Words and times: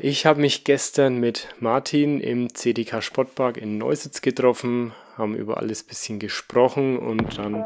Ich 0.00 0.26
habe 0.26 0.40
mich 0.40 0.62
gestern 0.62 1.18
mit 1.18 1.48
Martin 1.58 2.20
im 2.20 2.54
CDK 2.54 3.02
Sportpark 3.02 3.56
in 3.56 3.78
Neusitz 3.78 4.22
getroffen, 4.22 4.92
haben 5.16 5.34
über 5.34 5.56
alles 5.56 5.82
ein 5.82 5.86
bisschen 5.88 6.18
gesprochen 6.20 6.98
und 6.98 7.36
dann 7.36 7.64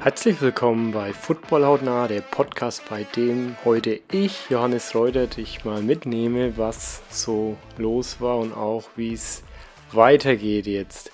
Herzlich 0.00 0.40
willkommen 0.40 0.90
bei 0.90 1.12
Football 1.12 1.64
Hautnah, 1.64 2.08
der 2.08 2.22
Podcast, 2.22 2.82
bei 2.90 3.04
dem 3.04 3.54
heute 3.64 4.00
ich, 4.10 4.50
Johannes 4.50 4.92
Reuter, 4.96 5.28
dich 5.28 5.64
mal 5.64 5.80
mitnehme, 5.80 6.58
was 6.58 7.02
so 7.08 7.56
los 7.78 8.20
war 8.20 8.38
und 8.38 8.52
auch 8.52 8.82
wie 8.96 9.12
es 9.12 9.44
weitergeht 9.92 10.66
jetzt. 10.66 11.12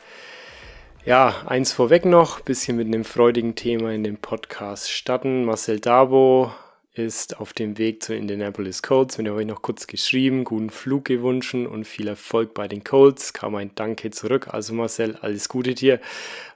Ja, 1.08 1.36
eins 1.46 1.72
vorweg 1.72 2.04
noch, 2.04 2.40
bisschen 2.40 2.76
mit 2.76 2.86
einem 2.86 3.02
freudigen 3.02 3.54
Thema 3.54 3.94
in 3.94 4.04
dem 4.04 4.18
Podcast 4.18 4.90
starten. 4.90 5.46
Marcel 5.46 5.80
Dabo 5.80 6.52
ist 6.92 7.40
auf 7.40 7.54
dem 7.54 7.78
Weg 7.78 8.02
zu 8.02 8.14
Indianapolis 8.14 8.82
Colts. 8.82 9.16
Mit 9.16 9.26
dem 9.26 9.30
habe 9.30 9.40
ich 9.40 9.48
noch 9.48 9.62
kurz 9.62 9.86
geschrieben, 9.86 10.44
guten 10.44 10.68
Flug 10.68 11.06
gewünscht 11.06 11.54
und 11.54 11.86
viel 11.86 12.08
Erfolg 12.08 12.52
bei 12.52 12.68
den 12.68 12.84
Colts. 12.84 13.32
Kam 13.32 13.54
ein 13.54 13.70
Danke 13.74 14.10
zurück. 14.10 14.48
Also 14.48 14.74
Marcel, 14.74 15.16
alles 15.22 15.48
Gute 15.48 15.74
dir 15.74 15.98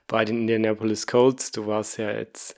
bei 0.06 0.26
den 0.26 0.42
Indianapolis 0.42 1.06
Colts. 1.06 1.50
Du 1.52 1.66
warst 1.66 1.96
ja 1.96 2.12
jetzt 2.12 2.54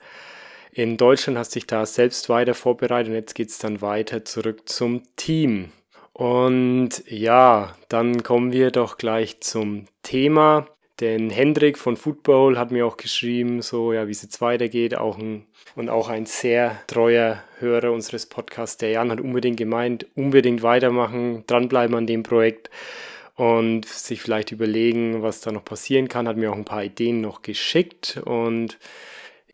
in 0.73 0.97
Deutschland, 0.97 1.37
hast 1.37 1.55
dich 1.55 1.65
da 1.65 1.85
selbst 1.85 2.27
weiter 2.27 2.55
vorbereitet 2.55 3.11
und 3.11 3.15
jetzt 3.15 3.35
geht 3.35 3.51
es 3.51 3.57
dann 3.57 3.81
weiter 3.81 4.25
zurück 4.25 4.67
zum 4.67 5.03
Team. 5.15 5.71
Und 6.11 7.05
ja, 7.07 7.73
dann 7.87 8.21
kommen 8.21 8.51
wir 8.51 8.71
doch 8.71 8.97
gleich 8.97 9.39
zum 9.39 9.85
Thema. 10.03 10.67
Denn 11.01 11.29
Hendrik 11.29 11.77
von 11.77 11.97
Football 11.97 12.57
hat 12.57 12.71
mir 12.71 12.85
auch 12.85 12.95
geschrieben, 12.95 13.61
so 13.61 13.91
ja, 13.91 14.07
wie 14.07 14.11
es 14.11 14.21
jetzt 14.21 14.39
weitergeht, 14.39 14.95
auch 14.95 15.17
ein 15.17 15.45
und 15.75 15.89
auch 15.89 16.07
ein 16.07 16.25
sehr 16.25 16.79
treuer 16.87 17.43
Hörer 17.59 17.91
unseres 17.91 18.25
Podcasts, 18.25 18.77
der 18.77 18.91
Jan, 18.91 19.11
hat 19.11 19.19
unbedingt 19.19 19.57
gemeint, 19.57 20.05
unbedingt 20.15 20.63
weitermachen, 20.63 21.43
dranbleiben 21.47 21.95
an 21.97 22.07
dem 22.07 22.23
Projekt 22.23 22.69
und 23.35 23.85
sich 23.85 24.21
vielleicht 24.21 24.53
überlegen, 24.53 25.21
was 25.21 25.41
da 25.41 25.51
noch 25.51 25.65
passieren 25.65 26.07
kann. 26.07 26.29
Hat 26.29 26.37
mir 26.37 26.51
auch 26.51 26.55
ein 26.55 26.63
paar 26.63 26.83
Ideen 26.83 27.19
noch 27.19 27.41
geschickt 27.41 28.21
und 28.23 28.77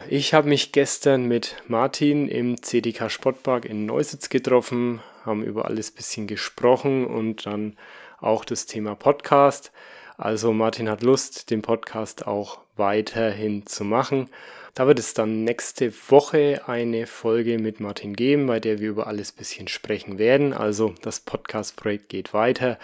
ich 0.09 0.33
habe 0.33 0.49
mich 0.49 0.71
gestern 0.71 1.27
mit 1.27 1.55
Martin 1.67 2.27
im 2.27 2.61
CDK 2.61 3.09
Sportpark 3.09 3.65
in 3.65 3.85
Neusitz 3.85 4.29
getroffen, 4.29 4.99
haben 5.25 5.43
über 5.43 5.65
alles 5.65 5.91
ein 5.91 5.95
bisschen 5.95 6.27
gesprochen 6.27 7.05
und 7.05 7.45
dann 7.45 7.77
auch 8.19 8.45
das 8.45 8.65
Thema 8.65 8.95
Podcast. 8.95 9.71
Also 10.17 10.53
Martin 10.53 10.89
hat 10.89 11.03
Lust, 11.03 11.49
den 11.49 11.61
Podcast 11.61 12.27
auch 12.27 12.59
weiterhin 12.75 13.65
zu 13.65 13.83
machen. 13.83 14.29
Da 14.73 14.87
wird 14.87 14.99
es 14.99 15.13
dann 15.13 15.43
nächste 15.43 15.91
Woche 16.09 16.61
eine 16.65 17.05
Folge 17.05 17.59
mit 17.59 17.81
Martin 17.81 18.15
geben, 18.15 18.47
bei 18.47 18.61
der 18.61 18.79
wir 18.79 18.89
über 18.89 19.07
alles 19.07 19.33
ein 19.33 19.37
bisschen 19.37 19.67
sprechen 19.67 20.17
werden. 20.17 20.53
Also 20.53 20.95
das 21.01 21.19
Podcast-Projekt 21.19 22.07
geht 22.07 22.33
weiter. 22.33 22.79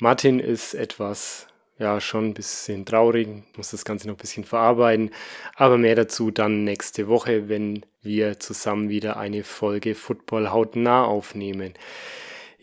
Martin 0.00 0.38
ist 0.38 0.74
etwas, 0.74 1.48
ja, 1.78 2.00
schon 2.00 2.26
ein 2.26 2.34
bisschen 2.34 2.86
traurig, 2.86 3.28
muss 3.56 3.72
das 3.72 3.84
Ganze 3.84 4.06
noch 4.06 4.14
ein 4.14 4.20
bisschen 4.20 4.44
verarbeiten. 4.44 5.10
Aber 5.56 5.76
mehr 5.76 5.96
dazu 5.96 6.30
dann 6.30 6.62
nächste 6.62 7.08
Woche, 7.08 7.48
wenn 7.48 7.84
wir 8.00 8.38
zusammen 8.38 8.88
wieder 8.88 9.16
eine 9.16 9.42
Folge 9.42 9.96
Football 9.96 10.50
hautnah 10.50 11.04
aufnehmen. 11.04 11.74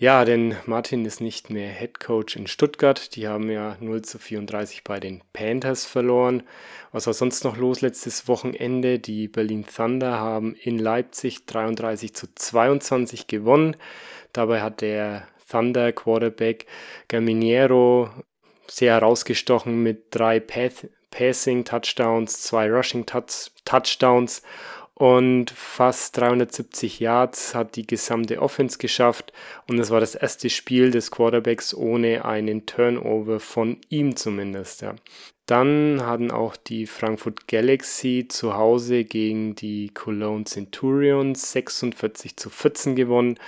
Ja, 0.02 0.26
denn 0.26 0.56
Martin 0.66 1.06
ist 1.06 1.22
nicht 1.22 1.52
mehr 1.52 1.70
Head 1.70 2.00
Coach 2.00 2.36
in 2.36 2.48
Stuttgart. 2.48 3.16
Die 3.16 3.28
haben 3.28 3.52
ja 3.52 3.78
0 3.80 4.02
zu 4.02 4.18
34 4.18 4.84
bei 4.84 5.00
den 5.00 5.22
Panthers 5.32 5.86
verloren. 5.86 6.42
Was 6.92 7.06
war 7.06 7.14
sonst 7.14 7.44
noch 7.44 7.56
los 7.56 7.82
letztes 7.82 8.28
Wochenende? 8.28 8.98
Die 8.98 9.28
Berlin 9.28 9.64
Thunder 9.64 10.18
haben 10.18 10.56
in 10.56 10.80
Leipzig 10.80 11.46
33 11.46 12.16
zu 12.16 12.34
22 12.34 13.28
gewonnen. 13.28 13.76
Dabei 14.34 14.64
hat 14.64 14.82
der 14.82 15.28
Thunder 15.48 15.92
Quarterback 15.92 16.66
Gaminiero 17.08 18.10
sehr 18.66 18.94
herausgestochen 18.94 19.84
mit 19.84 20.06
drei 20.10 20.40
Path 20.40 20.88
Passing 21.12 21.64
Touchdowns, 21.64 22.42
zwei 22.42 22.72
Rushing 22.72 23.06
Touchdowns 23.06 24.42
und 25.02 25.50
fast 25.50 26.16
370 26.18 27.00
Yards 27.00 27.56
hat 27.56 27.76
die 27.76 27.88
gesamte 27.88 28.40
Offense 28.40 28.78
geschafft 28.78 29.34
und 29.68 29.80
es 29.80 29.90
war 29.90 30.00
das 30.00 30.14
erste 30.14 30.48
Spiel 30.52 30.92
des 30.92 31.10
Quarterbacks 31.10 31.74
ohne 31.74 32.24
einen 32.24 32.68
Turnover 32.68 33.40
von 33.40 33.78
ihm 33.90 34.16
zumindest. 34.16 34.84
Ja. 34.84 34.94
Dann 35.48 36.06
hatten 36.06 36.30
auch 36.30 36.56
die 36.56 36.86
Frankfurt 36.86 37.48
Galaxy 37.48 38.28
zu 38.30 38.54
Hause 38.54 39.04
gegen 39.04 39.56
die 39.56 39.90
Cologne 39.90 40.44
Centurions 40.44 41.52
46 41.52 42.38
zu 42.38 42.52
14 42.52 42.96
gewonnen. 42.96 43.40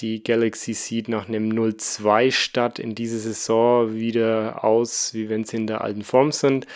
Die 0.00 0.24
Galaxy 0.24 0.72
sieht 0.72 1.08
nach 1.08 1.28
einem 1.28 1.50
0-2 1.50 2.32
Start 2.32 2.78
in 2.78 2.94
dieser 2.94 3.18
Saison 3.18 3.94
wieder 3.94 4.64
aus, 4.64 5.12
wie 5.12 5.28
wenn 5.28 5.44
sie 5.44 5.58
in 5.58 5.66
der 5.66 5.82
alten 5.82 6.04
Form 6.04 6.32
sind 6.32 6.66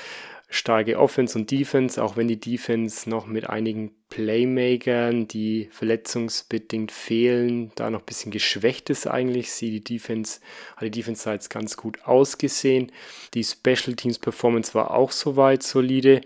starke 0.51 0.99
Offense 0.99 1.39
und 1.39 1.51
Defense, 1.51 2.03
auch 2.03 2.17
wenn 2.17 2.29
die 2.29 2.41
Defense 2.41 3.09
noch 3.09 3.27
mit 3.27 3.49
einigen 3.49 3.93
Playmakern, 4.11 5.29
die 5.29 5.69
verletzungsbedingt 5.71 6.91
fehlen, 6.91 7.71
da 7.77 7.89
noch 7.89 8.01
ein 8.01 8.07
bisschen 8.07 8.33
geschwächt 8.33 8.91
ist 8.91 9.07
eigentlich. 9.07 9.53
Sie 9.53 9.71
die 9.71 9.85
Defense, 9.85 10.41
hat 10.77 10.83
die 10.83 10.91
Defense 10.91 11.31
jetzt 11.31 11.51
ganz 11.51 11.77
gut 11.77 12.05
ausgesehen. 12.05 12.91
Die 13.33 13.45
Special 13.45 13.95
Teams 13.95 14.19
Performance 14.19 14.75
war 14.75 14.91
auch 14.91 15.13
soweit 15.13 15.63
solide. 15.63 16.21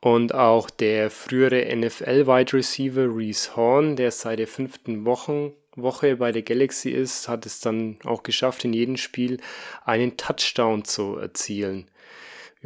Und 0.00 0.32
auch 0.32 0.70
der 0.70 1.10
frühere 1.10 1.66
NFL-Wide 1.76 2.54
Receiver 2.54 3.14
Reese 3.14 3.56
Horn, 3.56 3.96
der 3.96 4.10
seit 4.10 4.38
der 4.38 4.46
fünften 4.46 5.04
Wochen, 5.04 5.52
Woche 5.74 6.16
bei 6.16 6.32
der 6.32 6.42
Galaxy 6.42 6.90
ist, 6.90 7.28
hat 7.28 7.44
es 7.44 7.60
dann 7.60 7.98
auch 8.04 8.22
geschafft, 8.22 8.64
in 8.64 8.72
jedem 8.72 8.96
Spiel 8.96 9.38
einen 9.84 10.16
Touchdown 10.16 10.84
zu 10.84 11.16
erzielen. 11.16 11.90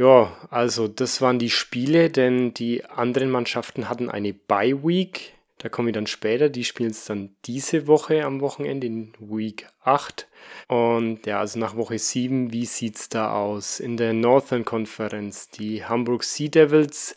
Ja, 0.01 0.35
also 0.49 0.89
das 0.89 1.21
waren 1.21 1.39
die 1.39 1.51
Spiele, 1.51 2.09
denn 2.09 2.55
die 2.55 2.87
anderen 2.87 3.31
Mannschaften 3.31 3.91
hatten 3.91 4.09
eine 4.09 4.33
Bye 4.33 4.83
Week. 4.83 5.35
Da 5.59 5.69
kommen 5.69 5.89
wir 5.89 5.93
dann 5.93 6.07
später. 6.07 6.49
Die 6.49 6.65
spielen 6.65 6.93
es 6.93 7.05
dann 7.05 7.37
diese 7.45 7.87
Woche 7.87 8.25
am 8.25 8.41
Wochenende 8.41 8.87
in 8.87 9.13
Week 9.19 9.67
8. 9.85 10.27
Und 10.69 11.27
ja, 11.27 11.41
also 11.41 11.59
nach 11.59 11.77
Woche 11.77 11.99
7, 11.99 12.51
wie 12.51 12.65
sieht 12.65 12.97
es 12.97 13.09
da 13.11 13.35
aus? 13.35 13.79
In 13.79 13.99
der 13.99 14.15
Northern 14.15 14.65
Conference, 14.65 15.51
die 15.51 15.85
Hamburg 15.85 16.25
Sea 16.25 16.49
Devils 16.49 17.15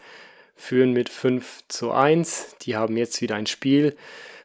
führen 0.57 0.91
mit 0.91 1.07
5 1.07 1.63
zu 1.69 1.91
1. 1.91 2.57
Die 2.63 2.75
haben 2.75 2.97
jetzt 2.97 3.21
wieder 3.21 3.35
ein 3.35 3.47
Spiel. 3.47 3.95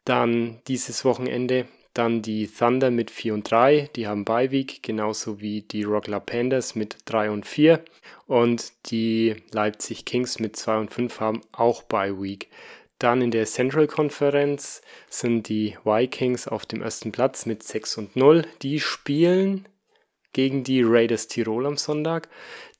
Dann 0.05 0.61
dieses 0.69 1.03
Wochenende 1.03 1.65
dann 1.93 2.21
die 2.21 2.47
Thunder 2.47 2.91
mit 2.91 3.11
4 3.11 3.33
und 3.33 3.49
3, 3.49 3.89
die 3.95 4.07
haben 4.07 4.25
Beiweek, 4.25 4.83
genauso 4.83 5.41
wie 5.41 5.61
die 5.61 5.83
Rockler 5.83 6.19
Pandas 6.19 6.75
mit 6.75 6.97
3 7.05 7.31
und 7.31 7.45
4. 7.45 7.83
Und 8.27 8.71
die 8.91 9.35
Leipzig 9.51 10.05
Kings 10.05 10.39
mit 10.39 10.55
2 10.55 10.77
und 10.77 10.93
5 10.93 11.19
haben 11.19 11.41
auch 11.51 11.83
Beiweek. 11.83 12.49
Dann 12.99 13.21
in 13.21 13.31
der 13.31 13.45
Central 13.45 13.87
Conference 13.87 14.81
sind 15.09 15.47
die 15.47 15.77
Vikings 15.83 16.47
auf 16.47 16.65
dem 16.65 16.81
ersten 16.81 17.11
Platz 17.11 17.45
mit 17.45 17.63
6 17.63 17.97
und 17.97 18.15
0. 18.15 18.45
Die 18.61 18.79
spielen 18.79 19.65
gegen 20.33 20.63
die 20.63 20.83
Raiders 20.83 21.27
Tirol 21.27 21.65
am 21.65 21.77
Sonntag. 21.77 22.29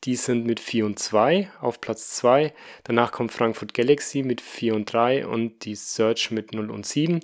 Die 0.06 0.16
sind 0.16 0.46
mit 0.46 0.60
4 0.60 0.86
und 0.86 1.00
2 1.00 1.52
auf 1.60 1.82
Platz 1.82 2.16
2. 2.18 2.54
Danach 2.86 3.12
kommt 3.12 3.32
Frankfurt 3.32 3.74
Galaxy 3.74 4.24
mit 4.24 4.40
4 4.40 4.76
und 4.76 4.92
3 4.92 5.28
und 5.28 5.66
die 5.66 5.76
Search 5.76 6.32
mit 6.32 6.54
0 6.54 6.72
und 6.72 6.86
7. 6.86 7.20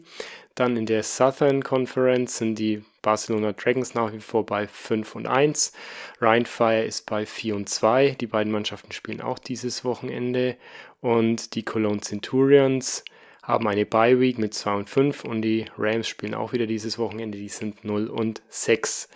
Dann 0.56 0.78
in 0.78 0.86
der 0.86 1.04
Southern 1.04 1.64
Conference 1.64 2.38
sind 2.38 2.60
die 2.60 2.84
Barcelona 3.02 3.54
Dragons 3.54 3.94
nach 3.94 4.12
wie 4.14 4.20
vor 4.20 4.46
bei 4.46 4.68
5 4.68 5.16
und 5.16 5.28
1. 5.28 5.74
Rheinfire 6.20 6.84
ist 6.84 7.06
bei 7.06 7.26
4 7.26 7.56
und 7.56 7.70
2. 7.70 8.16
Die 8.20 8.28
beiden 8.28 8.52
Mannschaften 8.52 8.92
spielen 8.92 9.22
auch 9.22 9.40
dieses 9.40 9.86
Wochenende. 9.86 10.58
Und 11.02 11.56
die 11.56 11.64
Cologne 11.64 12.02
Centurions 12.02 13.06
haben 13.44 13.68
eine 13.68 13.86
Bye 13.86 14.20
Week 14.20 14.38
mit 14.38 14.54
2 14.54 14.74
und 14.74 14.90
5 14.90 15.24
und 15.24 15.44
die 15.44 15.66
Rams 15.78 16.08
spielen 16.08 16.34
auch 16.34 16.52
wieder 16.52 16.66
dieses 16.66 16.98
Wochenende. 16.98 17.38
Die 17.38 17.50
sind 17.50 17.86
0 17.86 18.08
und 18.08 18.42
6. 18.50 19.08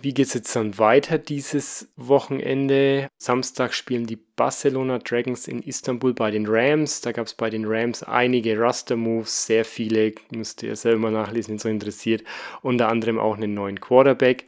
Wie 0.00 0.14
geht 0.14 0.26
es 0.26 0.34
jetzt 0.34 0.56
dann 0.56 0.78
weiter 0.78 1.18
dieses 1.18 1.92
Wochenende? 1.96 3.08
Samstag 3.18 3.74
spielen 3.74 4.06
die 4.06 4.16
Barcelona 4.16 4.98
Dragons 4.98 5.46
in 5.46 5.62
Istanbul 5.62 6.14
bei 6.14 6.30
den 6.30 6.46
Rams. 6.48 7.02
Da 7.02 7.12
gab 7.12 7.26
es 7.26 7.34
bei 7.34 7.50
den 7.50 7.66
Rams 7.66 8.02
einige 8.02 8.58
Raster-Moves, 8.58 9.46
sehr 9.46 9.64
viele, 9.64 10.12
müsst 10.30 10.62
ihr 10.62 10.74
selber 10.76 11.10
nachlesen, 11.10 11.50
wenn 11.50 11.56
es 11.56 11.66
euch 11.66 11.72
interessiert. 11.72 12.24
Unter 12.62 12.88
anderem 12.88 13.18
auch 13.18 13.36
einen 13.36 13.54
neuen 13.54 13.80
Quarterback 13.80 14.46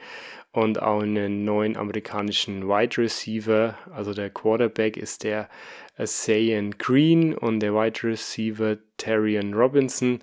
und 0.53 0.81
auch 0.81 1.03
einen 1.03 1.45
neuen 1.45 1.77
amerikanischen 1.77 2.67
Wide 2.69 2.97
Receiver. 2.97 3.77
Also 3.93 4.15
der 4.15 4.31
Quarterback 4.31 4.97
ist 4.97 5.25
der 5.25 5.49
Asayan 5.97 6.79
Green 6.79 7.35
und 7.35 7.61
der 7.61 7.75
Wide 7.75 8.03
Receiver 8.03 8.79
Terrian 8.97 9.53
Robinson. 9.53 10.21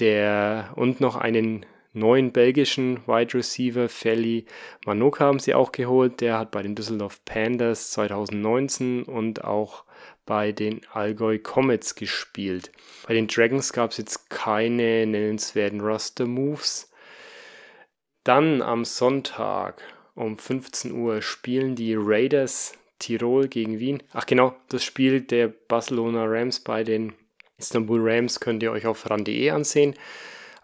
Der 0.00 0.72
und 0.76 1.00
noch 1.00 1.16
einen 1.16 1.64
neuen 1.96 2.30
belgischen 2.30 3.00
Wide 3.06 3.34
Receiver 3.34 3.88
Feli 3.88 4.44
Manoka 4.84 5.24
haben 5.24 5.38
sie 5.38 5.54
auch 5.54 5.72
geholt. 5.72 6.20
Der 6.20 6.38
hat 6.38 6.50
bei 6.50 6.62
den 6.62 6.74
Düsseldorf 6.74 7.24
Panthers 7.24 7.90
2019 7.92 9.04
und 9.04 9.44
auch 9.44 9.84
bei 10.26 10.52
den 10.52 10.80
Allgäu 10.92 11.38
Comets 11.38 11.94
gespielt. 11.94 12.70
Bei 13.06 13.14
den 13.14 13.28
Dragons 13.28 13.72
gab 13.72 13.92
es 13.92 13.96
jetzt 13.96 14.28
keine 14.30 15.06
nennenswerten 15.06 15.80
Roster-Moves. 15.80 16.90
Dann 18.24 18.60
am 18.60 18.84
Sonntag 18.84 19.82
um 20.14 20.36
15 20.36 20.92
Uhr 20.92 21.22
spielen 21.22 21.76
die 21.76 21.94
Raiders 21.96 22.74
Tirol 22.98 23.48
gegen 23.48 23.78
Wien. 23.78 24.02
Ach 24.12 24.26
genau, 24.26 24.56
das 24.68 24.82
Spiel 24.82 25.20
der 25.20 25.48
Barcelona 25.48 26.24
Rams 26.24 26.60
bei 26.60 26.82
den 26.82 27.12
Istanbul 27.58 28.00
Rams 28.02 28.40
könnt 28.40 28.62
ihr 28.62 28.72
euch 28.72 28.86
auf 28.86 29.08
ran.de 29.08 29.50
ansehen 29.50 29.94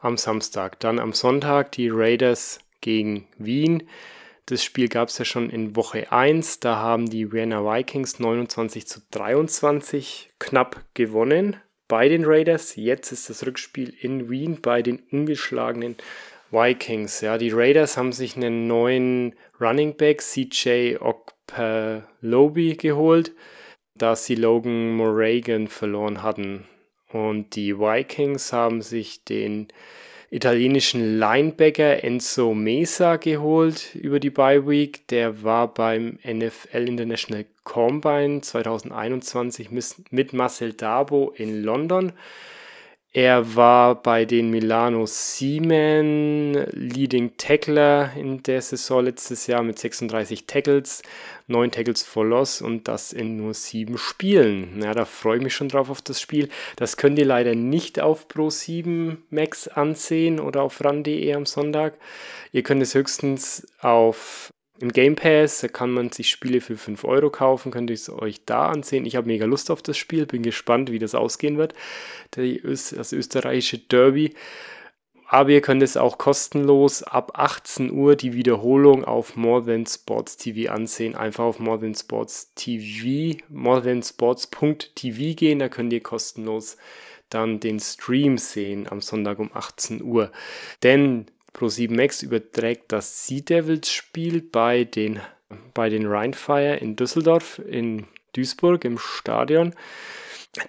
am 0.03 0.17
Samstag. 0.17 0.79
Dann 0.81 0.99
am 0.99 1.13
Sonntag 1.13 1.73
die 1.73 1.89
Raiders 1.89 2.61
gegen 2.81 3.27
Wien. 3.39 3.89
Das 4.47 4.63
Spiel 4.63 4.89
gab 4.89 5.09
es 5.09 5.19
ja 5.19 5.25
schon 5.25 5.51
in 5.51 5.77
Woche 5.77 6.13
1. 6.13 6.61
Da 6.61 6.77
haben 6.77 7.09
die 7.09 7.33
Vienna 7.33 7.65
Vikings 7.65 8.19
29 8.19 8.87
zu 8.87 9.01
23 9.13 10.31
knapp 10.39 10.85
gewonnen 10.95 11.57
bei 11.89 12.09
den 12.09 12.25
Raiders. 12.25 12.77
Jetzt 12.77 13.13
ist 13.13 13.31
das 13.31 13.47
Rückspiel 13.47 13.95
in 14.01 14.29
Wien 14.29 14.61
bei 14.61 14.83
den 14.83 14.99
ungeschlagenen 15.11 15.97
Vikings. 16.51 17.21
Ja, 17.21 17.39
die 17.39 17.51
Raiders 17.51 17.97
haben 17.97 18.13
sich 18.13 18.37
einen 18.37 18.67
neuen 18.67 19.35
Running 19.61 19.97
Back, 19.97 20.21
CJ 20.21 20.97
Okpalobi, 21.01 22.77
geholt, 22.77 23.33
da 23.95 24.17
sie 24.17 24.35
Logan 24.35 24.93
Moragan 24.95 25.69
verloren 25.69 26.23
hatten. 26.23 26.67
Und 27.13 27.55
die 27.57 27.79
Vikings 27.79 28.53
haben 28.53 28.83
sich 28.83 29.25
den 29.25 29.69
italienischen 30.31 31.19
Linebacker 31.19 32.03
Enzo 32.03 32.55
Mesa 32.55 33.17
geholt 33.17 33.95
über 33.95 34.19
die 34.19 34.31
Bye 34.31 34.67
Week. 34.67 35.07
Der 35.09 35.43
war 35.43 35.73
beim 35.73 36.19
NFL 36.25 36.89
International 36.89 37.45
Combine 37.65 38.41
2021 38.41 39.71
mit 40.11 40.33
Marcel 40.33 40.73
Dabo 40.73 41.33
in 41.37 41.63
London. 41.63 42.13
Er 43.15 43.57
war 43.57 44.03
bei 44.03 44.25
den 44.25 44.49
Milano 44.49 45.05
Siemen 45.05 46.55
Leading 46.71 47.37
Tackler 47.37 48.11
in 48.17 48.43
der 48.43 48.63
Saison 48.63 49.05
letztes 49.05 49.47
Jahr 49.47 49.63
mit 49.63 49.79
36 49.79 50.47
Tackles, 50.47 51.03
9 51.47 51.71
Tackles 51.71 52.03
for 52.05 52.25
Loss 52.25 52.63
und 52.63 52.89
das 52.89 53.13
in 53.13 53.37
nur 53.37 53.53
7 53.53 53.99
Spielen. 53.99 54.81
Ja, 54.83 54.95
da 54.95 55.05
freue 55.05 55.37
ich 55.37 55.43
mich 55.43 55.55
schon 55.55 55.69
drauf 55.69 55.91
auf 55.91 56.01
das 56.01 56.23
Spiel. 56.23 56.49
Das 56.77 56.97
könnt 56.97 57.19
ihr 57.19 57.27
leider 57.27 57.55
nicht 57.55 58.01
auf 58.01 58.29
Pro7 58.29 59.19
Max 59.29 59.69
ansehen 59.69 60.41
oder 60.41 60.63
auf 60.63 60.83
ran.de 60.83 61.35
am 61.35 61.45
Sonntag. 61.45 61.93
Ihr 62.51 62.63
könnt 62.63 62.83
es 62.83 62.95
höchstens 62.95 63.67
auf 63.83 64.52
im 64.83 64.93
Game 64.93 65.15
Pass, 65.15 65.61
da 65.61 65.69
kann 65.69 65.93
man 65.93 66.11
sich 66.11 66.29
Spiele 66.29 66.61
für 66.61 66.77
5 66.77 67.05
Euro 67.05 67.31
kaufen, 67.31 67.71
könnt 67.71 67.89
ihr 67.89 67.95
es 67.95 68.11
euch 68.11 68.45
da 68.45 68.67
ansehen. 68.67 69.07
Ich 69.07 69.15
habe 69.15 69.29
mega 69.29 69.47
Lust 69.47 69.71
auf 69.71 69.81
das 69.81 69.97
Spiel, 69.97 70.27
bin 70.27 70.43
gespannt, 70.43 70.91
wie 70.91 70.99
das 70.99 71.15
ausgehen 71.15 71.57
wird. 71.57 71.73
das 72.33 73.13
österreichische 73.13 73.79
Derby. 73.79 74.35
Aber 75.29 75.51
ihr 75.51 75.61
könnt 75.61 75.85
es 75.85 75.97
auch 75.97 76.19
kostenlos 76.19 77.05
ab 77.05 77.39
18 77.39 77.93
Uhr 77.93 78.17
die 78.17 78.35
Wiederholung 78.35 79.05
auf 79.05 79.37
More 79.37 79.65
Than 79.65 79.87
Sports 79.87 80.37
TV 80.37 80.73
ansehen. 80.73 81.15
Einfach 81.15 81.45
auf 81.45 81.61
More 81.61 81.79
Than 81.79 81.95
Sports 81.95 82.53
TV, 82.57 83.39
morethansports.tv 83.51 85.37
gehen, 85.37 85.61
da 85.61 85.69
könnt 85.69 85.93
ihr 85.93 86.03
kostenlos 86.03 86.77
dann 87.31 87.61
den 87.61 87.79
Stream 87.79 88.37
sehen 88.37 88.89
am 88.91 89.01
Sonntag 89.01 89.39
um 89.39 89.51
18 89.55 90.03
Uhr. 90.03 90.33
Denn 90.83 91.27
Pro7 91.55 91.95
Max 91.95 92.23
überträgt 92.23 92.93
das 92.93 93.27
Sea 93.27 93.41
Devils 93.41 93.91
Spiel 93.91 94.41
bei 94.43 94.85
den, 94.85 95.21
bei 95.75 95.89
den 95.89 96.07
Rheinfire 96.07 96.77
in 96.77 96.97
Düsseldorf, 96.97 97.59
in 97.59 98.07
Duisburg 98.33 98.85
im 98.85 98.99
Stadion. 98.99 99.75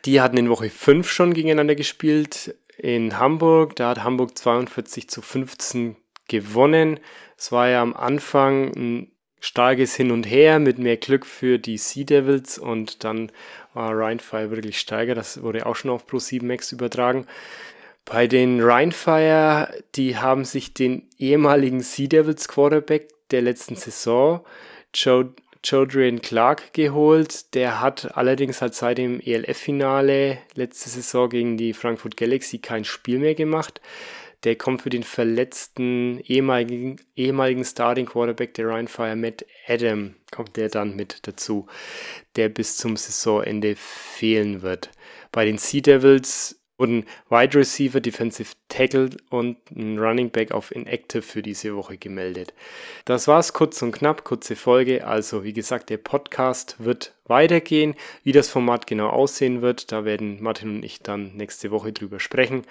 Die 0.05 0.21
hatten 0.21 0.37
in 0.37 0.49
Woche 0.49 0.69
5 0.69 1.09
schon 1.09 1.33
gegeneinander 1.33 1.75
gespielt. 1.75 2.55
In 2.77 3.17
Hamburg, 3.19 3.75
da 3.75 3.89
hat 3.89 4.03
Hamburg 4.03 4.37
42 4.37 5.09
zu 5.09 5.21
15 5.21 5.95
gewonnen. 6.27 6.99
Es 7.37 7.51
war 7.51 7.69
ja 7.69 7.81
am 7.81 7.93
Anfang 7.93 8.73
ein 8.75 9.11
starkes 9.39 9.95
Hin 9.95 10.11
und 10.11 10.23
Her 10.23 10.59
mit 10.59 10.79
mehr 10.79 10.95
Glück 10.97 11.25
für 11.25 11.59
die 11.59 11.77
Sea 11.77 12.05
Devils 12.05 12.57
und 12.57 13.03
dann 13.03 13.31
war 13.73 13.91
Rheinfire 13.93 14.49
wirklich 14.51 14.79
steiger. 14.79 15.15
Das 15.15 15.41
wurde 15.41 15.65
auch 15.65 15.75
schon 15.75 15.91
auf 15.91 16.07
Pro 16.07 16.19
7 16.19 16.47
Max 16.47 16.71
übertragen. 16.71 17.27
Bei 18.05 18.27
den 18.27 18.61
Rheinfire, 18.61 19.83
die 19.95 20.17
haben 20.17 20.43
sich 20.43 20.73
den 20.73 21.09
ehemaligen 21.17 21.81
Sea 21.81 22.07
Devils 22.07 22.47
Quarterback 22.47 23.07
der 23.31 23.41
letzten 23.41 23.75
Saison, 23.75 24.45
Jodrian 24.93 26.21
Clark, 26.21 26.73
geholt. 26.73 27.53
Der 27.55 27.79
hat 27.79 28.17
allerdings 28.17 28.61
halt 28.61 28.75
seit 28.75 28.97
dem 28.97 29.21
ELF-Finale 29.21 30.39
letzte 30.55 30.89
Saison 30.89 31.29
gegen 31.29 31.57
die 31.57 31.73
Frankfurt 31.73 32.17
Galaxy 32.17 32.59
kein 32.59 32.83
Spiel 32.83 33.19
mehr 33.19 33.35
gemacht. 33.35 33.79
Der 34.43 34.57
kommt 34.57 34.81
für 34.81 34.89
den 34.89 35.03
verletzten 35.03 36.19
ehemaligen, 36.19 36.97
ehemaligen 37.15 37.63
Starting 37.63 38.05
Quarterback 38.05 38.53
der 38.55 38.67
Rheinfire, 38.67 39.15
Matt 39.15 39.45
Adam, 39.67 40.15
kommt 40.31 40.57
der 40.57 40.67
dann 40.67 40.97
mit 40.97 41.25
dazu, 41.25 41.67
der 42.35 42.49
bis 42.49 42.75
zum 42.75 42.97
Saisonende 42.97 43.75
fehlen 43.77 44.61
wird. 44.61 44.91
Bei 45.31 45.45
den 45.45 45.57
Sea 45.57 45.79
Devils 45.79 46.59
wurden 46.77 47.05
Wide 47.29 47.57
Receiver, 47.57 48.01
Defensive 48.01 48.53
Tackle 48.67 49.11
und 49.29 49.57
ein 49.71 49.99
Running 49.99 50.29
Back 50.29 50.51
auf 50.51 50.71
Inactive 50.71 51.21
für 51.21 51.41
diese 51.41 51.75
Woche 51.75 51.97
gemeldet. 51.97 52.53
Das 53.05 53.27
war's 53.27 53.53
kurz 53.53 53.81
und 53.81 53.91
knapp, 53.91 54.23
kurze 54.23 54.55
Folge. 54.55 55.05
Also 55.05 55.43
wie 55.43 55.53
gesagt, 55.53 55.89
der 55.89 55.97
Podcast 55.97 56.77
wird 56.79 57.13
weitergehen. 57.25 57.95
Wie 58.23 58.31
das 58.31 58.49
Format 58.49 58.87
genau 58.87 59.09
aussehen 59.09 59.61
wird, 59.61 59.91
da 59.91 60.05
werden 60.05 60.41
Martin 60.41 60.77
und 60.77 60.85
ich 60.85 60.99
dann 60.99 61.35
nächste 61.35 61.71
Woche 61.71 61.93
drüber 61.93 62.19
sprechen. 62.19 62.63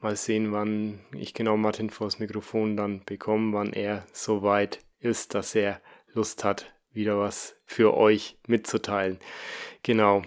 Mal 0.00 0.16
sehen, 0.16 0.52
wann 0.52 0.98
ich 1.14 1.34
genau 1.34 1.56
Martin 1.56 1.90
vors 1.90 2.18
Mikrofon 2.18 2.76
dann 2.76 3.04
bekomme, 3.04 3.52
wann 3.52 3.72
er 3.72 4.04
so 4.12 4.42
weit 4.42 4.80
ist, 4.98 5.34
dass 5.34 5.54
er 5.54 5.80
Lust 6.14 6.44
hat, 6.44 6.72
wieder 6.92 7.18
was 7.18 7.56
für 7.64 7.94
euch 7.94 8.36
mitzuteilen. 8.46 9.18
Genau. 9.82 10.22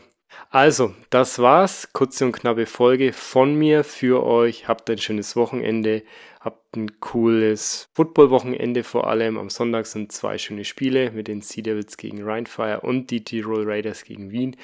Also, 0.49 0.93
das 1.09 1.39
war's. 1.39 1.89
Kurze 1.91 2.25
und 2.25 2.31
knappe 2.31 2.65
Folge 2.65 3.13
von 3.13 3.55
mir 3.55 3.83
für 3.83 4.23
euch. 4.23 4.67
Habt 4.67 4.89
ein 4.89 4.97
schönes 4.97 5.35
Wochenende. 5.35 6.03
Habt 6.39 6.75
ein 6.77 6.99
cooles 6.99 7.89
Football-Wochenende 7.93 8.83
vor 8.83 9.07
allem. 9.07 9.37
Am 9.37 9.49
Sonntag 9.49 9.85
sind 9.85 10.11
zwei 10.11 10.37
schöne 10.37 10.63
Spiele 10.63 11.11
mit 11.11 11.27
den 11.27 11.41
Sea 11.41 11.63
Devils 11.63 11.97
gegen 11.97 12.23
Rheinfire 12.23 12.81
und 12.81 13.11
die 13.11 13.23
Tirol 13.23 13.63
Raiders 13.65 14.03
gegen 14.03 14.31
Wien. 14.31 14.55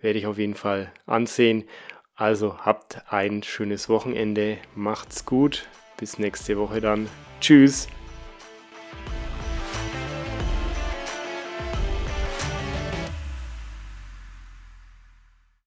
Werde 0.00 0.18
ich 0.18 0.26
auf 0.26 0.38
jeden 0.38 0.54
Fall 0.54 0.92
ansehen. 1.06 1.64
Also 2.14 2.58
habt 2.58 3.02
ein 3.12 3.42
schönes 3.42 3.88
Wochenende. 3.88 4.58
Macht's 4.74 5.24
gut. 5.24 5.68
Bis 5.98 6.18
nächste 6.18 6.56
Woche 6.58 6.80
dann. 6.80 7.08
Tschüss. 7.40 7.88